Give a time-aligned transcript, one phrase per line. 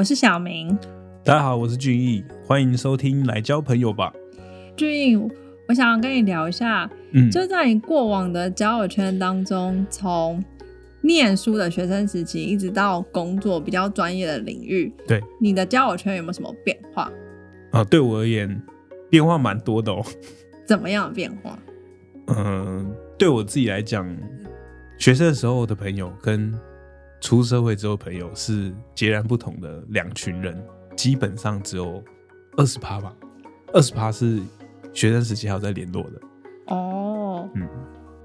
[0.00, 0.74] 我是小明。
[1.22, 4.10] 大家好，我是俊逸，欢迎收听来交朋友吧。
[4.74, 5.14] 俊逸，
[5.68, 10.42] 我想要跟你聊一下，嗯，就在你过往的交友圈当中，从
[11.02, 17.12] 念书的学生时期，一直到工作比较专业的领域，对你的交友圈有没有什么变化？
[17.72, 18.58] 啊，对我而言，
[19.10, 20.02] 变化蛮多的哦。
[20.64, 21.58] 怎么样的变化？
[22.28, 24.08] 嗯，对我自己来讲，
[24.96, 26.58] 学生的时候的朋友跟
[27.20, 30.60] 出社会之后朋友是截然不同的两群人，
[30.96, 32.02] 基本上只有
[32.56, 33.14] 二十趴吧，
[33.72, 34.40] 二十趴是
[34.92, 36.20] 学生时期还有在联络的，
[36.66, 37.68] 哦，嗯，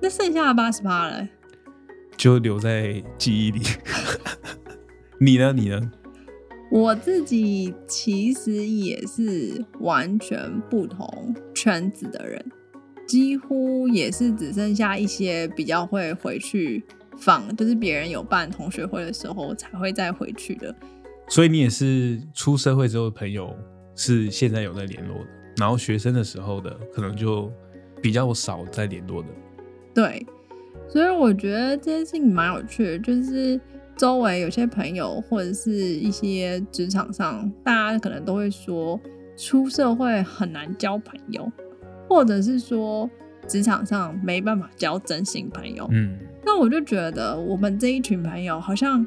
[0.02, 1.27] 那剩下的八十趴嘞？
[2.18, 3.62] 就留在记忆里。
[5.20, 5.54] 你呢？
[5.54, 5.91] 你呢？
[6.71, 12.43] 我自己其实也是完全不同圈子的人，
[13.07, 16.84] 几乎也是只剩下一些比较会回去
[17.18, 20.74] 访，就是别人有办同学会的时候才会再回去的。
[21.27, 23.55] 所以你也是出社会之后的朋友，
[23.96, 27.52] 是现在有在联络的，然后学生的时候的可能就
[28.02, 29.30] 比较少在联络的。
[29.94, 30.26] 对，
[30.88, 33.60] 所以我觉得这件事情蛮有趣的，就是
[33.98, 39.00] 周围有些朋友或者是一些职场上，大家可能都会说
[39.35, 41.52] 出社会很难交朋友，
[42.07, 43.10] 或者是说
[43.48, 45.88] 职场上没办法交真心朋友。
[45.91, 49.05] 嗯，那我就觉得我们这一群朋友好像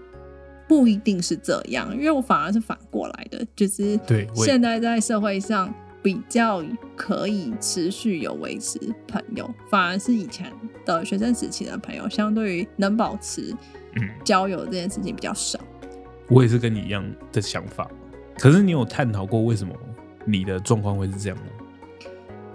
[0.67, 5.72] 不一定是这样，因为我反而是反过来的，就是对现在在社会上
[6.03, 6.62] 比较
[6.97, 10.53] 可以持续有维持朋友，反而是以前
[10.84, 13.55] 的学生时期的朋友，相对于能保持
[13.94, 15.59] 嗯，交友这件事情比较少。
[16.28, 17.91] 我也是跟你一样的想法。
[18.39, 19.75] 可是你有探讨过为什么
[20.25, 21.44] 你的状况会是这样吗？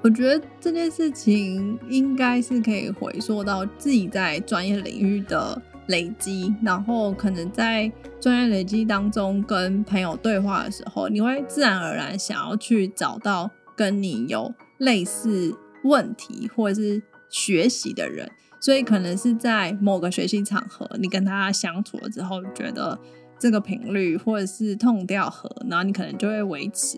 [0.03, 7.89] 我觉得这件事情应该是可以回溯到自己在专业领域的累积，然后可能在
[8.19, 18.29] 专业累积当中跟朋友对话的时候，你会自然而然想要去找到跟你有类似问题或者是学习的人，
[18.59, 22.99] 所以可能是在某个学习场合，你跟他相处了之后，觉得
[23.39, 26.97] 这个频率或者是痛调和，然后你可能就会维持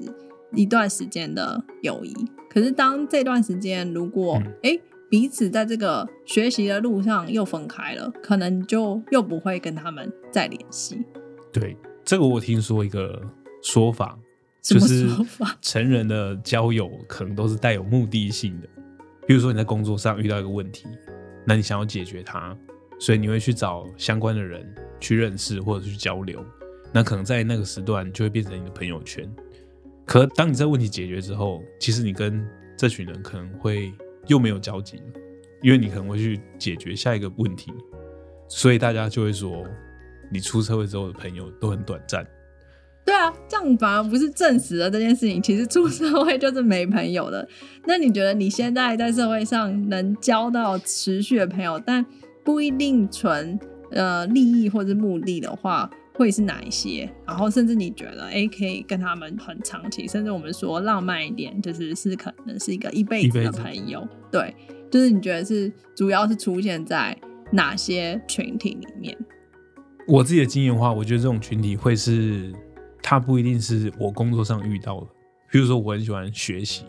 [0.55, 2.13] 一段时间的友谊。
[2.49, 11.03] 可是当这段时间如果诶彼此在这个学习的路上又分开了，可能就又不会跟他们再联系。
[11.51, 13.21] 对，这个我听说一个
[13.61, 14.17] 说法，
[14.61, 15.07] 就是？
[15.61, 18.67] 成人的交友可能都是带有目的性的。
[19.27, 20.87] 比如说你在工作上遇到一个问题，
[21.45, 22.57] 那你想要解决它，
[22.99, 24.65] 所以你会去找相关的人
[24.99, 26.43] 去认识或者去交流。
[26.91, 29.29] 那可能在那个时段就会变成你的朋友圈。
[30.05, 33.91] 可当你这个问题解决之后，其实你跟这群人可能会
[34.27, 35.03] 又没有交集了，
[35.63, 37.71] 因为你可能会去解决下一个问题，
[38.47, 39.65] 所以大家就会说，
[40.31, 42.25] 你出社会之后的朋友都很短暂。
[43.03, 45.39] 对啊，这样反而不是证实了这件事情。
[45.41, 47.47] 其实出社会就是没朋友的。
[47.85, 52.03] 那你觉得你现在在社会上能交到持续的朋友，但
[52.43, 53.59] 不一定纯
[53.91, 55.87] 呃利益或者目的的话，
[56.17, 57.09] 会是哪一些？
[57.25, 64.07] 然后甚至你觉得，哎，可以跟他们很长期，甚至我们说浪漫一点，就是是可能是一个一辈子的朋友。
[64.31, 64.55] 对，
[64.89, 67.17] 就是你觉得是主要是出现在
[67.51, 69.17] 哪些群体里面？
[70.07, 72.53] 我自己的经验的话，我觉得这种群体会是，
[73.01, 75.07] 他不一定是我工作上遇到的。
[75.51, 76.85] 比如说，我很喜欢学习，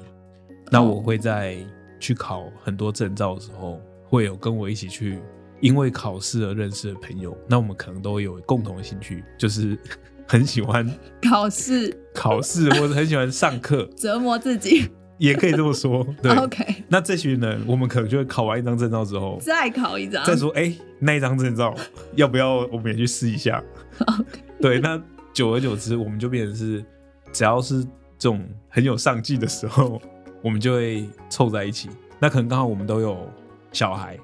[0.70, 1.56] 那我会在
[1.98, 5.18] 去考很多证照的时候，会有跟我一起去
[5.66, 7.36] 因为考试而认识的朋友。
[7.48, 9.76] 那我们可能都有共同的兴趣，就是
[10.28, 10.88] 很喜欢
[11.28, 14.88] 考试考试，或者很喜欢上课， 折磨自己。
[15.18, 16.06] 也可以这么说。
[16.22, 20.22] 对 OK，那这群人，我们可能就会考完一张证照之后，再考一张。
[20.24, 21.74] 再说，哎、那一张证照
[22.16, 23.62] 要不要我们也去试一下
[24.06, 24.30] ？OK，？
[24.60, 25.02] 对，那
[25.32, 26.84] 久而久之，我们就变成是，
[27.32, 27.82] 只要是
[28.18, 29.98] 这种很有上进的时候，
[30.42, 31.88] 我们就会凑在一起。
[32.18, 33.26] 那可能刚好我们都有
[33.72, 34.18] 小孩，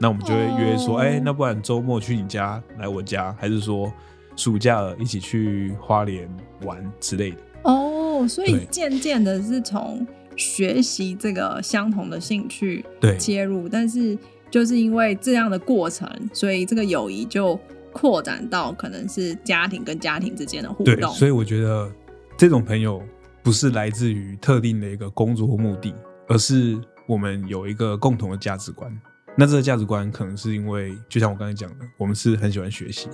[0.00, 3.92] 那我们就会约说，哦哎、那不然周末去你家来我家，还是说
[4.36, 6.28] 暑假了一起去花莲
[6.62, 7.36] 玩之类的。
[7.62, 10.06] 哦，所以渐渐的是从
[10.36, 14.18] 学习这个相同的兴趣对切入，但是
[14.50, 17.58] 就是因为这样的过程，所以这个友谊就
[17.92, 21.12] 扩展到可能是家庭跟家庭之间的互对，动。
[21.14, 21.90] 所以我觉得
[22.36, 23.00] 这种朋友
[23.42, 25.94] 不是来自于特定的一个工作或目的，
[26.28, 28.92] 而是我们有一个共同的价值观。
[29.36, 33.08] 那这个价值观可能是因为，就像我刚才讲的，我们是很喜欢学习，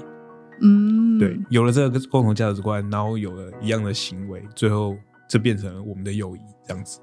[0.60, 4.94] 嗯，对，有了这个共同价值观，然后有了一样的行为，最后
[5.28, 7.00] 这变成了我们的友谊这样子。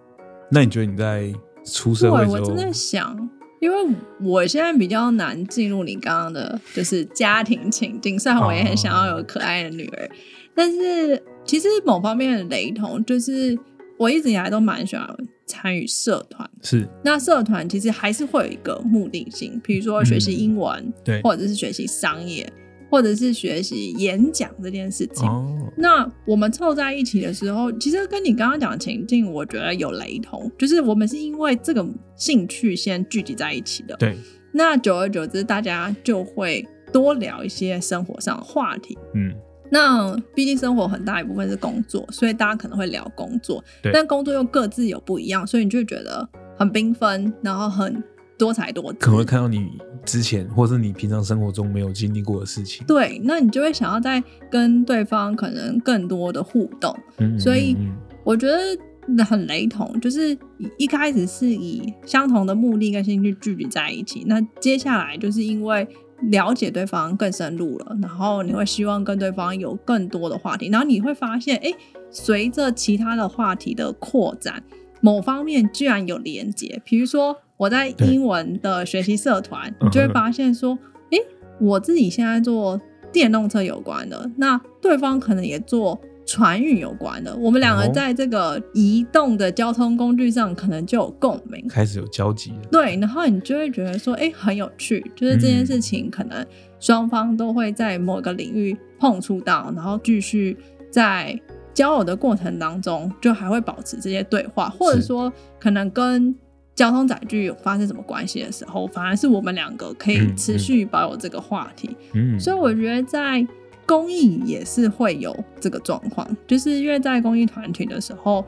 [0.51, 1.33] 那你觉得你在
[1.65, 3.29] 出社会对，之后我真，的想，
[3.59, 8.19] 因为我现在比较难进入你刚刚的，就是家庭情境。
[8.19, 10.09] 虽然我也很想要有可爱的女儿，
[10.53, 13.57] 但是其实某方面的雷同，就是
[13.97, 15.07] 我一直以来都蛮喜欢
[15.45, 16.49] 参与社团。
[16.61, 22.51] 是那社团其实还是会有一个目的性，比如说学习英文，对或者是学习商业，
[22.89, 25.27] 或者是学习演讲这件事情。
[25.27, 31.85] 哦，那我们凑在一起的时候，其实跟你刚刚讲的情境，我觉得有雷同，就是我们是因为这个
[32.15, 33.95] 兴趣先聚集在一起的。
[33.97, 34.15] 对，
[34.51, 38.97] 那久而久之，大家就会多聊一些生活上的话题。
[39.13, 39.33] 嗯，
[39.71, 46.27] 那毕竟生活很大一部分是工作，所以大家可能会聊工作，对但工作又各自有不一样，所以你就觉得
[46.57, 48.03] 很缤纷，然后很
[48.37, 48.99] 多才多姿。
[48.99, 49.67] 可能会看到你
[50.05, 52.85] 之前或是你平常生活中没有经历过的事情。
[52.85, 56.95] 对，那你就会想要再跟对方可能更多的互动。
[57.17, 57.75] 嗯，所以
[58.23, 60.37] 我觉得很雷同，就是
[60.77, 65.87] 一开始是以相同的目的跟兴趣聚集在一起，那接下来就是因为
[66.21, 71.71] 了解对方更深入了，然后你会希望跟对方有更多的话题，然后你会发现，哎，
[72.09, 74.63] 随着其他的话题的扩展，
[75.01, 80.77] 某方面居然有连接，比如说我在英文的学习社团，嗯你就会发现说，
[81.11, 81.17] 哎，
[81.59, 82.81] 我自己现在做
[83.11, 91.65] 电动车有关的，那对方可能也做船运有关的，我们两个哦在这个移动的交通工具上可能就有共鸣。
[91.69, 92.67] 开始有交集了。
[92.69, 96.45] 对，然后你就会觉得说，哎，很有趣，就是这件事情可能
[96.81, 100.57] 双方都会在某个领域碰触到，然后继续
[100.91, 101.39] 在
[101.73, 106.35] 交友的过程当中，就还会保持这些对话，或者说可能跟
[106.75, 111.95] 交通载具有发生什么关系的时候，反而是我们两个可以嗯持续保有这个话题。
[112.13, 113.47] 嗯，所以我觉得在
[113.87, 118.45] 公益也是会有这个状况，就是因为在公益团体的时候，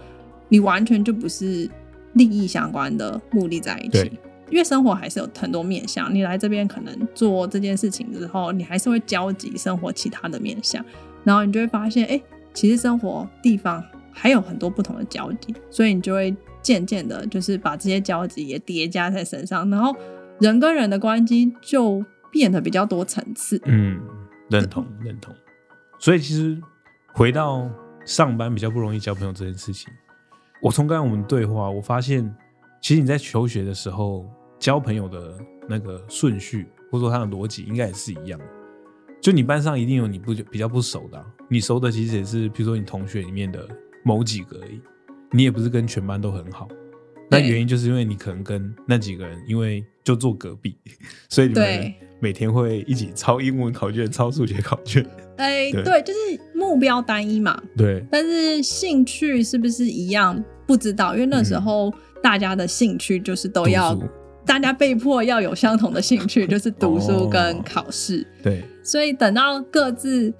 [0.49, 1.67] 你完全就不是
[2.13, 4.11] 利益相关的目的在一起对。
[4.51, 10.83] 因为生活还是有很多面向，你来这边可能做这件事情之后，你还是会交集生活其他的面向，
[11.23, 12.19] 然后你就会发现，哎、
[12.51, 19.95] 其实生活地方还有很多不同的交集，所以你就会渐渐的，就是把这些交集也叠加在身上，然后
[20.39, 23.61] 人跟人的关系就变得比较多层次。
[23.65, 23.99] 嗯，
[24.49, 25.35] 认同认同。
[25.99, 26.59] 所以其实
[27.13, 27.69] 回到
[28.05, 29.91] 上班比较不容易交朋友这件事情，
[30.61, 32.33] 我从刚刚我们对话，我发现
[32.81, 34.25] 其实你在求学的时候
[34.57, 35.37] 交朋友的
[35.67, 38.45] 那个顺序，或者说它的逻辑，应该也是一样的。
[39.21, 43.67] 就你班上一定有你不比较不熟的啊、你熟的其实也是，比如说你同学里面的
[44.03, 44.81] 某几个而已，
[45.31, 46.67] 你也不是跟全班都很好。
[47.29, 50.77] 那原因就是因为你可能跟那几个人，因为就坐隔壁，
[51.27, 55.05] 所以你们对每天会一起抄英文考卷、抄数学考卷。
[55.37, 55.83] 哎、对。
[55.83, 56.19] 对，就是
[56.53, 63.97] 目标单一嘛，对，但是兴趣是不是一样不知道，因为那时候大家的兴趣就是都要，
[64.45, 70.33] 大家被迫要有相同的兴趣， 就是读书跟哦考试，对，所以等到各自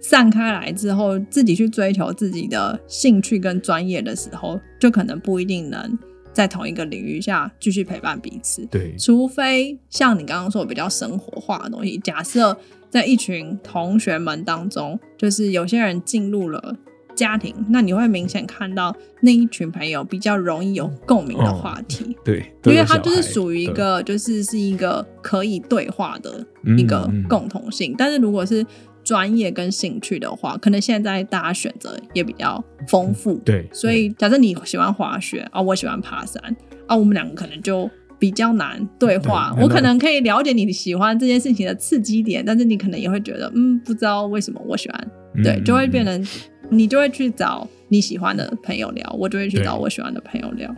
[0.00, 5.98] 散开来之后，自己去追求自己的兴趣跟专业的时候，就可能不一定能
[6.38, 8.64] 在同一个领域下继续陪伴彼此。
[8.66, 12.56] 对，除非像你刚刚说的比较生活化的东西，假设
[12.88, 16.76] 在一群同学们当中，就是有些人进入了
[17.16, 26.46] 家庭，那你会明显看到那一群朋友比较容易有共鸣的话题，对，因为它就是属于一个就是是一个可以对话的
[26.78, 27.92] 一个共同性。
[27.98, 28.64] 但是如果是
[29.08, 36.54] 专业跟兴趣的话，可能现在大家选择也比较丰富，对，所以假设你喜欢滑雪啊，我喜欢爬山
[36.86, 37.88] 啊，我们两个可能就
[38.18, 39.50] 比较难对话。
[39.54, 50.70] 对我可能可以了解你喜欢这件事情的刺激点，但是你可能也会觉得，嗯，不知道为什么我喜欢，嗯对，就会变嗯成你就会去找你喜欢的朋友聊，我就会去找我喜欢的朋友聊。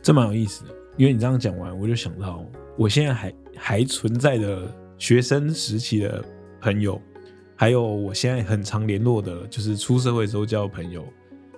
[0.00, 0.70] 这蛮有意思的。
[0.96, 2.42] 因为你这样讲完，我就想到
[2.78, 6.24] 我现在还还存在的学生时期的
[6.60, 7.00] 朋友，
[7.60, 11.04] 还有我现在很常联络的，就是出社会之后交的朋友，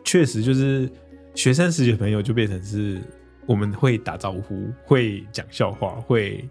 [0.02, 0.90] 确实就是
[1.32, 3.00] 学生时期的朋友就变成是
[3.47, 6.50] 我们会打招呼，会讲笑话，会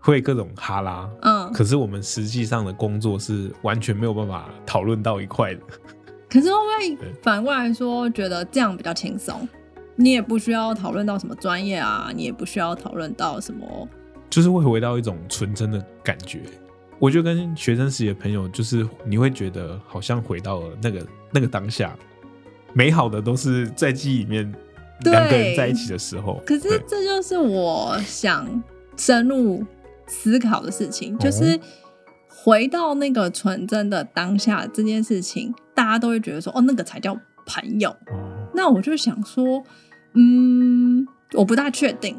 [0.00, 5.60] 会各种哈拉，嗯，可是我们实际上的工作是完全没有办法讨论到一块的。
[6.28, 6.56] 可是会
[6.96, 9.48] 不会反过来说，觉得这样比较轻松？
[9.94, 13.88] 你也不需要讨论到什么专业啊，你也不需要讨论到什么
[14.28, 16.40] 就是会回到一种纯真的感觉。
[16.98, 21.96] 我就跟学生时期的朋友，就是你会觉得好像回到了那个那个当下，
[22.72, 24.52] 美好的都是在记忆里面
[25.02, 26.42] 对两个人在一起的时候。
[26.44, 28.62] 可是这就是我想
[28.96, 29.64] 深入
[30.06, 31.58] 思考的事情，哦就是
[32.28, 37.90] 回到那个纯真的当下这件事情，大家都会觉得说，哦，那个才叫朋友。
[37.90, 39.62] 哦，那我就想说，
[40.14, 42.16] 嗯，我不大确定，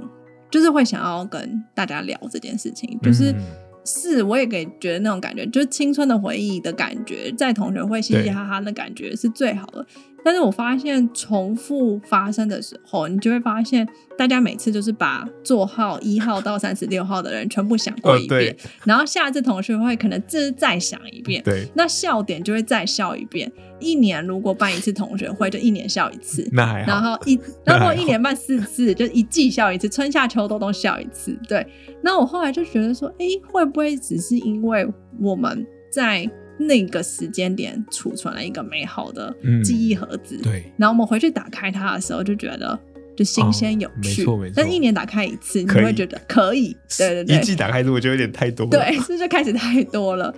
[0.50, 3.41] 就是会想要跟大家聊这件事情，就是嗯
[3.89, 9.86] 是，我也给觉得那种感觉，就是青春的回忆的感觉，在同学会嘻嘻哈哈的感觉是最好的。
[10.23, 23.51] 但是我发现重复发生的时候，你就会发现大家每次就是把座号一号到三十六号的人全部想过一遍，然后下次同学会可能这再想一遍，对，那笑点就会再笑一遍。
[23.79, 26.91] 一年如果办一次同学会，就一年笑一次，那还好。
[26.91, 31.38] 然后一， 然后一年办四次，就一季笑一次，春夏秋冬都笑一次。
[31.47, 31.65] 对，
[32.03, 34.85] 那我后来就觉得说，哎，会不会只是因为
[35.21, 36.29] 我们在。
[36.60, 40.72] 那个时间点储存了一个美好的记忆盒子，对。
[40.78, 42.78] 然后我们回去打开它的时候，就觉得
[43.16, 44.54] 就新鲜有趣，没错没错。
[44.58, 47.38] 但一年打开一次，你会觉得可以，对对对。
[47.38, 50.34] 一季打开，我觉得有点太多，对，这就开始太多了。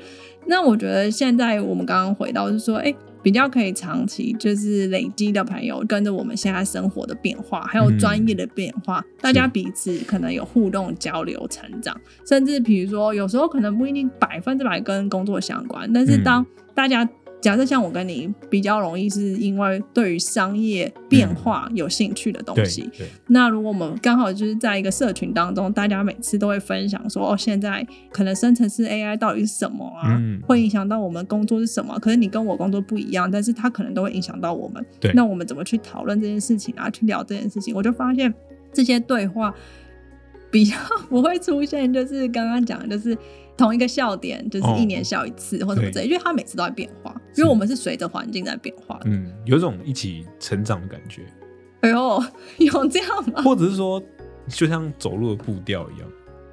[0.45, 2.93] 那我觉得现在我们刚刚回到是说，哎。
[3.21, 17.07] 比较可以长期就是累积的朋友，跟着我们现在生活的变化，还有专业的变化，大家彼此可能有互动、交流、成长，甚至比如说有时候可能不一定百分之百跟工作相关，但是当大家。
[17.41, 22.89] 假设像我跟你比较容易，是因为对于商业变化有兴趣的东西。
[23.27, 30.21] 那如果我们刚好就是在一个社群当中，大家每次都会分享说，哦，现在可能生成式 AI 到底是什么啊？
[30.45, 31.97] 会影响到我们工作是什么？
[31.99, 34.85] 可是你跟我工作不一样，但是它可能都会影响到我们。
[35.15, 36.89] 那我们怎么去讨论这件事情啊？
[36.91, 37.73] 去聊这件事情？
[37.75, 38.31] 我就发现
[38.71, 39.51] 这些对话
[40.51, 40.75] 比较
[41.09, 43.17] 不会出现，就是刚刚讲的，就是。
[43.57, 49.01] 同一个笑点就是一年笑一次或什么之类，因为它每次都在变化，因为我们是随着环境在变化的。
[49.05, 51.25] 嗯，有种一起成长的感觉。
[51.81, 52.23] 哎呦，
[52.57, 53.41] 有这样吗？
[53.43, 54.01] 或者是说，
[54.47, 56.09] 就像走路的步调一样，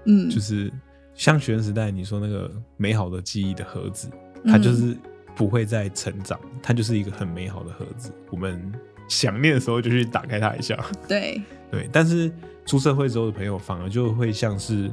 [0.06, 0.70] 嗯，就是
[1.14, 4.08] 像学生时代你说那个美好的记忆的盒子，
[4.44, 4.94] 它就是
[5.34, 8.12] 不会再成长，它就是一个很美好的盒子。
[8.30, 8.70] 我们
[9.08, 10.78] 想念的时候就去打开它一下。
[11.08, 11.40] 对
[11.70, 12.30] 对，但是
[12.66, 14.90] 出社会之后的朋友反而就会像是，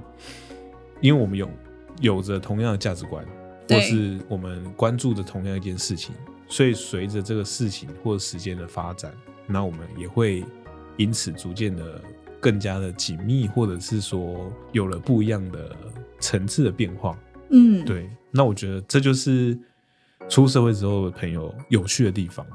[1.01, 1.49] 因为我们有。
[1.99, 3.25] 有着同样的价值观，
[3.69, 6.13] 或是我们关注的同样一件事情，
[6.47, 9.13] 所以随着这个事情或时间的发展，
[9.47, 10.43] 那我们也会
[10.97, 12.01] 因此逐渐的
[12.39, 15.75] 更加的紧密，或者是说有了不一样的
[16.19, 17.17] 层次的变化。
[17.49, 18.09] 嗯，对。
[18.31, 19.57] 那我觉得这就是
[20.27, 22.45] 出社会之后的朋友有趣的地方。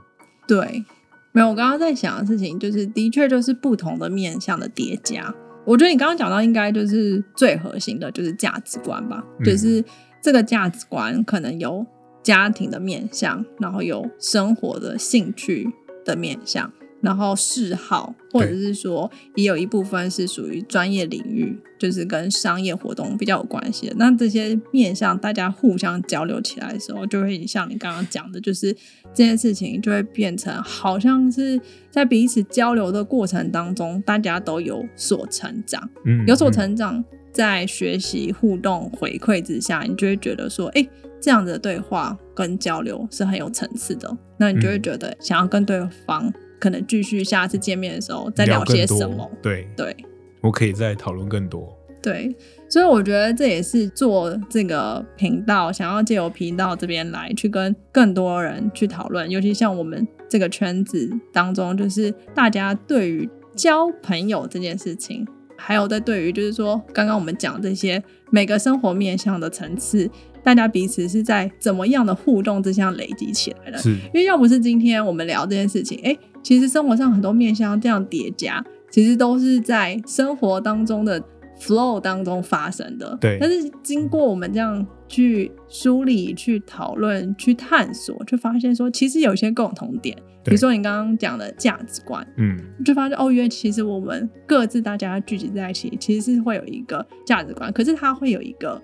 [0.47, 0.85] 对，
[1.33, 5.35] 没有，我刚刚在想的事情，就是的确就是不同的面向的叠加。
[5.65, 9.23] 我觉得你刚刚讲到，应该就是最核心的，就是价值观吧。
[9.45, 9.85] 就是
[10.23, 11.87] 这个价值观可能有
[12.23, 15.69] 家庭的面向，然后有生活的兴趣
[16.05, 16.73] 的面向。
[17.01, 23.95] 然后嗜好，或者是说，也有一部分是属于专业领域，就是跟商业活动比较有关系的。
[23.97, 28.73] 那这些面向大家互相交流起来的时候，就会像你刚刚讲的，就是
[29.15, 31.59] 这件事情就会变成好像是
[31.91, 37.03] 在彼此交流的过程当中，大家都有所成长，嗯，有所成长，
[37.33, 40.87] 在学习互动回馈之下，你就会觉得说，哎，
[41.19, 44.15] 这样的对话跟交流是很有层次的。
[44.39, 46.31] 那你就会觉得想要跟对方。
[46.61, 49.29] 可能继续下次见面的时候再聊些什么？
[49.43, 49.97] 对对，
[50.43, 51.77] 我可以再讨论更多。
[52.03, 52.35] 对，
[52.69, 65.27] 所以我觉得这也是做这个频道，想要借由频道这边来去跟更多人去讨论，尤其像我们这个圈子当中，就是大家对于交朋友这件事情，
[65.57, 70.11] 还有在对于就是说刚刚我们讲这些每个生活面向的层次。
[70.43, 73.77] 大家彼此是在怎么样的互动之下累积起来的？
[73.77, 81.23] 是，因为要不是今天我们聊这件事情，哎，其实生活上很多面向这样叠加，其实都是在生活当中的
[81.61, 83.17] flow 当中发生的。
[83.21, 83.39] 对。
[83.41, 98.81] 但是经过我们这样去梳理、去讨论、去探索，就发现说，其实有些共同点，比如说你刚刚讲的价值观，嗯，就发现哦，原来其实我们各自大家聚集在一起，其实是会有一个价值观，可是它会有一个。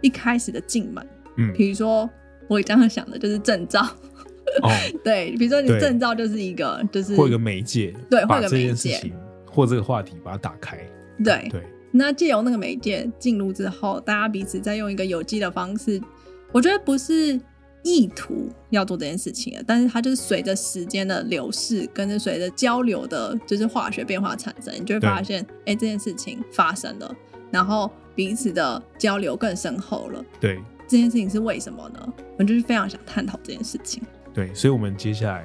[0.00, 1.04] 一开始的进门，
[1.38, 2.08] 嗯，比如说
[2.46, 3.84] 我这样想的就是证照，
[4.62, 4.70] 哦，
[5.04, 9.12] 对，比如说你证照就是一个，就是或一个媒介，对，或者媒介，
[9.46, 10.78] 或这个话题把它打开，
[11.24, 11.62] 对对。
[11.90, 16.00] 那借由那个媒介进入之后，大家彼此再用一个有机的方式，
[16.52, 17.40] 我觉得不是
[17.82, 27.14] 意图要做这件事情但是它就是随着时间的流逝，跟着随着交流的，就是化学变化产生，你就会发现，哎，这件事情发生了，
[27.50, 27.90] 然后。
[28.18, 30.24] 彼此的交流更深厚了。
[30.40, 32.14] 对，这件事情是为什么呢？
[32.36, 34.02] 我就是非常想探讨这件事情。
[34.38, 35.44] 对，所以，我们接下来，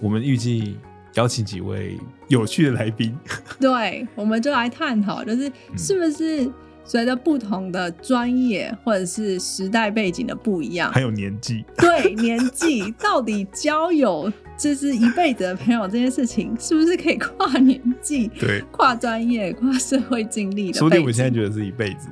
[0.00, 0.76] 我们预计
[1.14, 1.96] 邀请几位
[2.26, 3.16] 有趣的来宾。
[3.60, 6.50] 对，我们就来探讨，就是是不是
[6.84, 14.32] 随着不同的专业或者是时代背景的不一样，还有年纪，对，年纪到底交友。
[14.58, 20.78] 就是一辈子的朋友这件事情，是不是可以跨年纪、对跨专业、跨社会经历的？
[20.78, 22.08] 说不定我现在觉得是一辈子。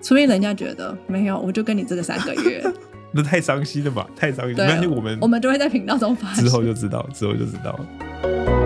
[0.00, 2.64] 除非人家觉得没有，我就跟你这个三个月，
[3.12, 4.06] 那太伤心了吧？
[4.16, 4.54] 太伤心。
[4.54, 8.61] 对没关系，我们我们就会在频道中发现之后就知道，之后就知道了。